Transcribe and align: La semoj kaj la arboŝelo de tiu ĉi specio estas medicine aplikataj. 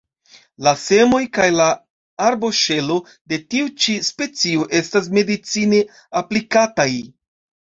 La 0.67 0.71
semoj 0.83 1.19
kaj 1.37 1.45
la 1.57 1.67
arboŝelo 2.29 2.97
de 3.33 3.41
tiu 3.55 3.69
ĉi 3.85 3.99
specio 4.09 4.67
estas 4.81 5.13
medicine 5.19 5.85
aplikataj. 6.25 6.91